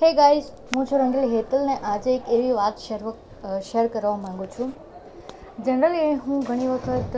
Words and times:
Hey 0.00 0.08
guys 0.12 0.48
હું 0.74 0.86
છું 0.86 0.98
રંગીલ 1.00 1.30
હેતલ 1.30 1.62
ને 1.66 1.74
આજે 1.90 2.08
એક 2.14 2.26
એવી 2.28 2.56
વાત 2.56 2.78
શેર 2.78 2.96
શેર 3.68 3.84
કરવા 3.86 4.16
માગું 4.16 4.48
છું. 4.48 4.72
જનરલી 5.64 6.08
હું 6.24 6.40
ઘણી 6.40 6.66
વખત 6.68 7.14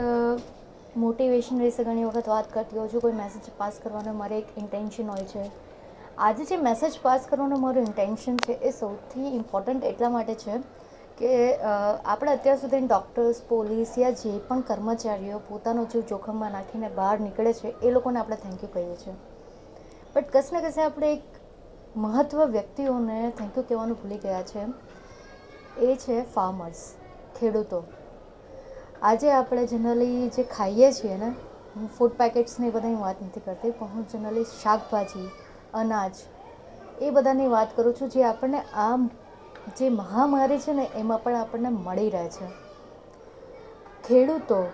મોટિવેશન 0.97 1.59
વિશે 1.59 1.83
ઘણી 1.83 2.05
વખત 2.05 2.29
વાત 2.29 2.53
કરતી 2.53 2.77
હોઉં 2.77 2.91
છું. 2.93 3.01
કોઈ 3.01 3.17
મેસેજ 3.17 3.49
પાસ 3.57 3.79
કરવાનો 3.83 4.13
મારે 4.13 4.37
એક 4.37 4.53
ઇન્ટેન્શન 4.57 5.09
હોય 5.09 5.23
છે. 5.23 5.43
આજે 6.17 6.45
જે 6.45 6.57
મેસેજ 6.57 6.95
પાસ 7.01 7.27
કરવાનો 7.29 7.57
મારું 7.57 7.83
ઇન્ટેન્શન 7.83 8.37
છે 8.37 8.53
એ 8.53 8.71
સૌથી 8.71 9.33
ઇમ્પોર્ટન્ટ 9.39 9.83
એટલા 9.83 10.09
માટે 10.09 10.35
છે 10.35 10.55
કે 11.17 11.33
આપણે 11.65 12.31
અત્યાર 12.31 12.61
સુધી 12.63 12.81
ડૉક્ટર્સ 12.85 13.43
પોલીસ 13.49 13.97
યા 13.97 14.13
જે 14.21 14.37
પણ 14.47 14.63
કર્મચારીઓ 14.69 15.41
પોતાનો 15.49 15.85
જીવ 15.85 16.05
જોખમમાં 16.13 16.51
નાખીને 16.51 16.93
બહાર 16.95 17.19
નીકળે 17.19 17.53
છે, 17.53 17.75
એ 17.81 17.91
લોકોને 17.91 18.19
આપણે 18.19 18.39
થેન્ક 18.45 18.63
યુ 18.63 18.71
કહીએ 18.73 18.95
છીએ. 18.95 19.17
બટ 20.15 20.25
કશે 20.33 20.55
ને 20.55 20.65
કશે 20.69 20.81
આપણે 20.81 21.13
એક 21.13 21.38
મહત્વ 21.95 22.45
વ્યક્તિઓને 22.45 23.31
થેન્ક 23.37 23.57
યુ 23.57 23.63
કહેવાનું 23.63 23.97
ભૂલી 24.01 24.17
ગયા 24.17 24.41
છે. 24.41 24.59
એ 25.77 25.95
છે 25.95 26.33
ફાર્મર્સ 26.33 26.93
ખેડૂતો. 27.39 27.83
આજે 29.01 29.31
આપણે 29.31 29.67
જનરલી 29.67 30.29
જે 30.29 30.43
ખાઈએ 30.43 30.91
છીએ 30.91 31.17
ને, 31.17 31.29
હું 31.75 31.89
ફૂડ 31.97 32.11
પેકેટ્સની 32.11 32.69
બધાની 32.69 32.95
વાત 32.95 33.15
નથી 33.23 33.39
કરતી, 33.39 33.71
પણ 33.71 33.87
હું 33.87 34.07
જનરલી 34.07 34.43
શાકભાજી, 34.43 35.29
અનાજ, 35.73 36.11
એ 37.01 37.09
બધાની 37.09 37.47
વાત 37.47 37.75
કરું 37.75 37.93
છું 37.93 38.09
જે 38.09 38.23
આપણને 38.23 38.59
આ 38.59 38.97
જે 39.77 39.89
મહામારી 39.89 40.59
છે 40.59 40.73
ને, 40.73 40.89
એમાં 40.95 41.23
પણ 41.23 41.35
આપણને 41.35 41.69
મળી 41.69 42.09
રહે 42.09 42.29
છે. 42.29 42.47
ખેડૂતો 44.07 44.71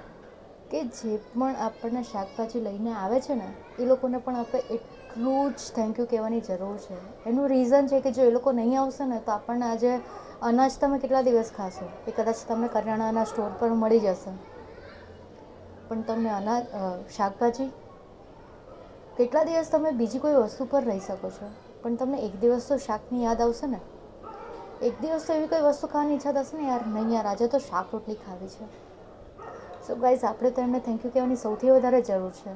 કે 0.70 0.80
જે 0.98 1.18
પણ 1.34 1.56
આપણને 1.56 2.04
શાકભાજી 2.04 2.60
લઈને 2.60 2.92
આવે 2.94 3.20
છે 3.22 3.36
ને, 3.36 3.50
એ 3.80 3.86
લોકોને 3.86 4.20
પણ 4.20 4.36
આપણે 4.36 4.62
એટલું 4.70 5.54
જ 5.54 5.72
થેન્ક 5.76 5.98
યુ 6.00 6.06
કહેવાની 6.06 6.42
જરૂર 6.42 6.78
છે. 6.78 6.98
એનું 7.26 7.48
રીઝન 7.48 7.88
છે 7.88 8.02
કે 8.02 8.12
જો 8.12 8.24
એ 8.24 8.32
લોકો 8.32 8.52
નહીં 8.52 8.80
આવશે 8.80 9.06
ને, 9.06 9.20
તો 9.20 9.32
આપણને 9.32 9.66
આજે 9.66 10.02
અનાજ 10.42 10.78
તમે 10.80 11.00
કેટલા 11.00 11.22
દિવસ 11.22 11.52
ખાશો? 11.52 11.86
એ 12.08 12.12
કદાચ 12.12 12.36
તમને 12.48 12.68
કરિયાણાના 12.68 13.26
સ્ટોર 13.26 13.52
પર 13.60 13.70
મળી 13.70 14.00
જશે. 14.00 14.32
પણ 15.90 16.02
તમને 16.04 16.30
અનાજ 16.30 16.64
શાકભાજી? 17.18 17.70
કેટલા 19.18 19.44
દિવસ 19.44 19.70
તમે 19.70 19.92
બીજી 19.92 20.20
કોઈ 20.20 20.36
વસ્તુ 20.36 20.66
પર 20.66 20.84
રહી 20.84 21.00
શકો 21.00 21.30
છો? 21.30 21.52
પણ 21.84 21.96
તમને 21.96 22.18
એક 22.26 22.40
દિવસ 22.40 22.68
તો 22.68 22.78
શાકની 22.78 23.24
યાદ 23.24 23.42
આવશે 23.42 23.68
ને? 23.68 23.80
એક 24.82 25.00
દિવસ 25.02 25.24
તો 25.28 25.34
એવી 25.34 25.48
કોઈ 25.48 25.62
વસ્તુ 25.62 25.88
ખાવાની 25.88 26.14
ઈચ્છા 26.14 26.34
થશે 26.34 26.58
ને, 26.58 26.68
યાર, 26.68 26.88
નહીં 26.88 27.12
યાર, 27.12 27.28
આજે 27.28 27.48
તો 27.48 27.60
શાક 27.60 27.94
રોટલી 27.94 28.16
ખાવી 28.16 28.48
છે. 28.48 28.66
સો 29.88 29.96
ગાઈઝ 29.96 30.26
આપણે 30.26 30.50
તો 30.50 30.62
એમને 30.62 30.80
થેન્ક 30.80 31.06
યુ 31.06 31.12
કહેવાની 31.12 31.36
સૌથી 31.36 31.70
વધારે 31.70 32.02
જરૂર 32.02 32.32
છે. 32.32 32.54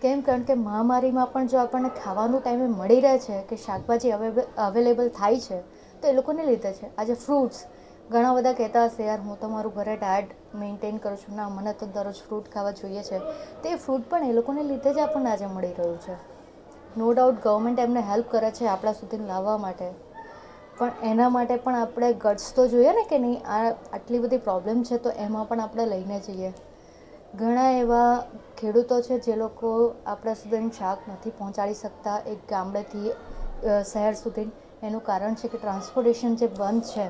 કેમ? 0.00 0.20
કારણ 0.20 0.42
કે 0.42 0.54
મહામારીમાં 0.54 1.26
પણ 1.26 1.46
જો 1.46 1.58
આપણને 1.58 1.90
ખાવાનું 2.04 2.42
ટાઈમે 2.42 2.66
મળી 2.66 3.00
રહે 3.00 3.18
છે 3.18 3.42
કે 3.42 3.56
શાકભાજી 3.56 4.10
અવેલેબલ 4.58 5.08
થાય 5.08 5.40
છે, 5.40 5.60
તો 6.00 6.08
એ 6.08 6.12
લોકોને 6.12 6.44
લીધે 6.44 6.72
છે. 6.72 6.96
આજે 6.96 7.14
ફ્રૂટ્સ 7.14 7.64
ઘણા 8.10 8.34
બધા 8.34 8.52
કહેતા 8.52 8.84
હશે, 8.84 9.04
યાર, 9.04 9.20
હું 9.20 9.40
તો 9.40 9.48
મારું 9.48 9.74
ઘરે 9.74 9.96
ડાયટ 9.96 10.54
મેન્ટેન 10.54 10.96
કરું 10.96 11.16
છું. 11.16 11.36
ના, 11.36 11.48
મને 11.48 11.72
તો 11.72 11.86
દરરોજ 11.86 12.14
ફ્રૂટ 12.14 12.48
ખાવા 12.48 12.70
જોઈએ 12.70 13.02
છે. 13.02 13.18
તે 13.62 13.74
ફ્રૂટ 13.74 14.02
પણ 14.10 14.24
એ 14.24 14.32
લોકોને 14.32 14.62
લીધે 14.62 14.94
જ 14.94 14.98
આપણને 14.98 15.30
આજે 15.30 15.46
મળી 15.46 15.72
રહ્યું 15.72 16.00
છે. 16.00 16.14
નો 16.96 17.12
ડાઉટ 17.12 17.42
ગવર્મેન્ટ 17.42 17.78
એમને 17.78 18.00
હેલ્પ 18.00 18.24
કરે 18.30 18.50
છે 18.50 18.66
આપણા 18.66 18.92
સુધી 18.92 19.16
લાવવા 19.16 19.56
માટે. 19.56 20.03
પણ 20.78 21.04
એના 21.04 21.30
માટે 21.30 21.56
પણ 21.58 21.76
આપણે 21.78 22.08
ગટ્સ 22.22 22.46
તો 22.54 22.66
જોઈએ 22.68 22.92
ને 22.92 23.04
કે 23.10 23.18
નહીં? 23.18 23.40
આ 23.48 23.60
આટલી 23.92 24.20
બધી 24.20 24.44
પ્રોબ્લેમ 24.46 24.82
છે 24.84 24.96
તો 24.98 25.10
એમાં 25.18 25.48
પણ 25.48 25.62
આપણે 25.62 25.86
લઈને 25.86 26.18
જઈએ. 26.22 26.50
ઘણા 27.34 27.70
એવા 27.76 28.10
ખેડૂતો 28.58 29.00
છે 29.02 29.18
જે 29.20 29.36
લોકો 29.36 29.70
આપણા 30.06 30.36
સુધી 30.40 30.70
શાક 30.76 31.08
નથી 31.08 31.34
પહોંચાડી 31.38 31.78
શકતા 31.78 32.18
એક 32.32 32.44
ગામડેથી 32.50 33.14
શહેર 33.84 34.12
સુધી. 34.16 34.50
એનું 34.82 35.02
કારણ 35.04 35.36
છે 35.40 35.48
કે 35.48 35.58
ટ્રાન્સપોર્ટેશન 35.58 36.32
જે 36.36 36.48
બંધ 36.52 36.88
છે, 36.90 37.06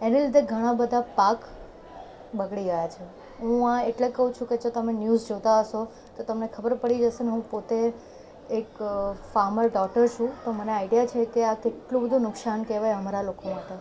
એને 0.00 0.16
લીધે 0.16 0.42
ઘણા 0.50 0.74
બધા 0.76 1.04
પાક 1.16 1.46
બગડી 2.34 2.64
ગયા 2.64 2.88
છે. 2.88 3.04
હું 3.40 3.62
આ 3.68 3.78
એટલે 3.84 4.08
કહું 4.16 4.34
છું 4.34 4.48
કે 4.48 4.58
જો 4.58 4.70
તમે 4.70 4.92
ન્યૂઝ 4.94 5.24
જોતા 5.28 5.60
હશો 5.60 5.80
તો 6.16 6.26
તમને 6.28 6.48
ખબર 6.48 6.74
પડી 6.82 7.00
જશે 7.00 7.24
ને 7.24 7.30
હું 7.30 7.44
પોતે 7.50 7.78
એક 8.52 8.80
ફાર્મર 9.32 9.66
ડોટર 9.68 10.06
છું, 10.14 10.30
તો 10.44 10.52
મને 10.52 10.72
આઈડિયા 10.72 11.10
છે 11.12 11.24
કે 11.34 11.44
આ 11.50 11.54
કેટલું 11.64 12.02
બધું 12.04 12.22
નુકસાન 12.22 12.64
કહેવાય 12.70 12.96
અમારા 12.96 13.22
લોકો 13.22 13.54
માટે. 13.54 13.76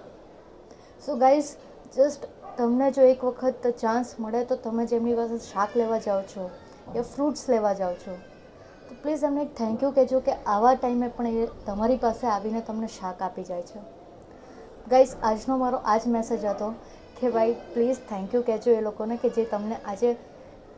સો 1.06 1.16
ગાઈઝ 1.24 1.50
જસ્ટ 1.96 2.28
તમને 2.58 2.88
જો 2.98 3.08
એક 3.14 3.24
વખત 3.24 3.72
ચાન્સ 3.82 4.14
મળે 4.20 4.44
તો 4.46 4.58
તમે 4.66 4.86
જેમની 4.92 5.16
પાસે 5.16 5.48
શાક 5.48 5.76
લેવા 5.82 6.00
જાઓ 6.06 6.22
છો 6.34 6.46
યા 6.96 7.10
ફ્રૂટ્સ 7.10 7.44
લેવા 7.50 7.74
જાઓ 7.82 7.98
છો. 8.04 8.16
તો 8.88 8.96
પ્લીઝ 9.02 9.26
એમને 9.30 9.44
એક 9.48 9.52
થેન્ક 9.56 9.84
યુ 9.84 9.92
કહેજો 9.98 10.22
કે 10.22 10.38
આવા 10.54 10.74
ટાઈમે 10.78 11.10
પણ 11.18 11.42
એ 11.42 11.50
તમારી 11.66 12.00
પાસે 12.06 12.24
આવીને 12.28 12.64
તમને 12.70 12.90
શાક 12.96 13.22
આપી 13.22 13.46
જાય 13.50 13.68
છે. 13.70 13.84
ગાઈઝ 14.88 15.14
આજનો 15.24 15.58
મારો 15.58 15.84
આ 15.86 15.98
જ 15.98 16.16
મેસેજ 16.16 16.46
હતો 16.46 16.72
કે 17.20 17.34
ભાઈ 17.36 17.54
પ્લીઝ 17.74 18.02
થેન્ક 18.10 18.34
યુ 18.34 18.44
કહેજો 18.50 18.78
એ 18.78 18.82
લોકોને 18.88 19.16
કે 19.18 19.36
જે 19.36 19.46
તમને 19.52 19.84
આજે 19.86 20.16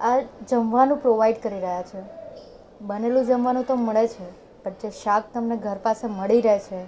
આ 0.01 0.17
જમવાનું 0.49 1.01
પ્રોવાઈડ 1.05 1.41
કરી 1.45 1.63
રહ્યા 1.65 1.87
છે. 1.93 2.03
બનેલું 2.83 3.25
જમવાનું 3.25 3.65
તો 3.65 3.75
મળે 3.77 4.07
છે 4.07 4.25
પણ 4.63 4.79
જે 4.81 4.89
શાક 4.91 5.27
તમને 5.33 5.57
ઘર 5.57 5.79
પાસે 5.83 6.05
મળી 6.07 6.41
રહે 6.41 6.55
છે, 6.59 6.79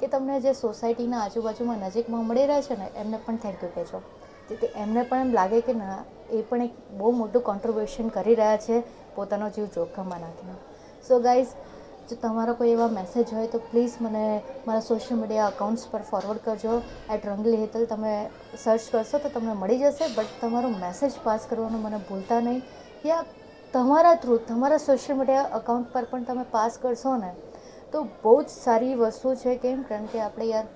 કે 0.00 0.06
તમને 0.08 0.38
જે 0.40 0.52
સોસાયટીના 0.54 1.20
આજુબાજુમાં 1.24 1.84
નજીકમાં 1.86 2.24
મળી 2.28 2.46
રહે 2.46 2.62
છે 2.62 2.74
ને, 2.74 2.88
એમને 3.02 3.18
પણ 3.26 3.38
થેન્ક 3.38 3.62
યુ 3.62 3.70
કહેજો. 3.74 4.00
જેથી 4.48 4.72
એમને 4.76 5.04
પણ 5.04 5.26
એમ 5.26 5.30
લાગે 5.32 5.60
કે 5.60 5.74
ના, 5.74 5.98
એ 6.30 6.42
પણ 6.42 6.64
એક 6.66 6.72
બહુ 6.98 7.12
મોટું 7.12 7.42
કોન્ટ્રીબ્યુશન 7.50 8.08
કરી 8.16 8.34
રહ્યા 8.34 8.64
છે 8.66 8.80
પોતાનો 9.14 9.50
જીવ 9.50 9.68
જોખમમાં 9.76 10.20
નાખીને. 10.20 10.56
સો 11.06 11.20
ગાઈઝ 11.20 11.54
જો 12.08 12.16
તમારો 12.16 12.54
કોઈ 12.54 12.72
એવા 12.72 12.90
મેસેજ 12.98 13.32
હોય 13.36 13.52
તો 13.54 13.62
પ્લીઝ 13.70 13.96
મને 14.00 14.24
મારા 14.66 14.88
સોશિયલ 14.88 15.20
મીડિયા 15.20 15.52
અકાઉન્ટ્સ 15.54 15.86
પર 15.92 16.02
ફોરવર્ડ 16.10 16.42
કરજો. 16.48 16.74
એટ 17.12 17.30
રંગલી 17.30 17.62
હેતલ 17.62 17.86
તમે 17.86 18.12
સર્ચ 18.56 18.90
કરશો 18.90 19.22
તો 19.22 19.28
તમને 19.28 19.54
મળી 19.62 19.80
જશે 19.84 20.12
બટ 20.18 20.36
તમારો 20.42 20.74
મેસેજ 20.84 21.22
પાસ 21.24 21.46
કરવાનું 21.46 21.86
મને 21.86 22.04
ભૂલતા 22.10 22.40
નહીં. 22.40 22.62
યા 23.04 23.24
તમારા 23.74 24.14
થ્રુ 24.14 24.34
તમારા 24.48 24.78
સોશિયલ 24.78 25.16
મીડિયા 25.18 25.50
અકાઉન્ટ 25.52 25.92
પર 25.92 26.04
પણ 26.10 26.24
તમે 26.24 26.42
પાસ 26.50 26.74
કરશો 26.78 27.16
ને, 27.16 27.30
તો 27.92 28.02
બહુ 28.22 28.34
જ 28.42 28.48
સારી 28.48 28.94
વસ્તુ 28.94 29.34
છે 29.34 29.54
કેમ? 29.56 29.80
કારણ 29.82 30.06
કે 30.06 30.20
આપણે 30.20 30.46
યાર 30.46 30.66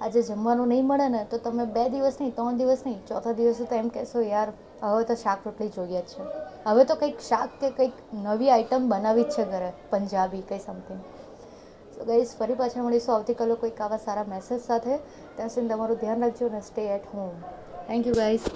આજે 0.00 0.22
જમવાનું 0.22 0.68
નહીં 0.68 0.86
મળે 0.86 1.08
ને, 1.08 1.22
તો 1.30 1.38
તમે 1.38 1.66
બે 1.66 1.84
દિવસ 1.88 2.20
નહીં, 2.20 2.34
ત્રણ 2.34 2.56
દિવસ 2.56 2.82
નહીં, 2.86 2.98
ચોથા 3.06 3.32
દિવસે 3.32 3.64
તો 3.64 3.74
એમ 3.74 3.88
કહેશો, 3.88 4.20
યાર, 4.20 4.52
હવે 4.82 5.04
તો 5.04 5.14
શાક 5.14 5.46
રોટલી 5.46 5.68
જોઈએ 5.68 6.02
જ 6.02 6.04
છે. 6.04 6.22
હવે 6.66 6.84
તો 6.84 6.94
કંઈક 6.94 7.20
શાક 7.20 7.54
કે 7.60 7.70
કંઈક 7.70 7.94
નવી 8.26 8.50
આઈટમ 8.50 8.88
બનાવી 8.88 9.24
જ 9.24 9.34
છે 9.36 9.44
ઘરે, 9.44 9.70
પંજાબી 9.90 10.42
કંઈ 10.42 10.58
સમથિંગ 10.58 11.02
સો 11.94 12.04
ગઈસ 12.04 12.36
ફરી 12.38 12.54
પાછા 12.54 12.82
મળીશું. 12.82 13.14
આવતીકાલે 13.14 13.56
કોઈક 13.56 13.80
આવા 13.80 13.98
સારા 13.98 14.26
મેસેજ 14.28 14.60
સાથે. 14.60 14.98
ત્યાં 15.36 15.50
સુધી 15.50 15.68
તમારું 15.68 15.96
ધ્યાન 15.96 16.20
રાખજો 16.22 16.46
અને 16.46 16.60
stay 16.60 16.82
at 16.96 17.06
home 17.14 17.34
thank 17.88 18.06
you 18.06 18.14
guys 18.14 18.48